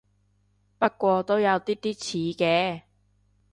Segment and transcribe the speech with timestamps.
[0.79, 2.81] 不過都有啲啲似嘅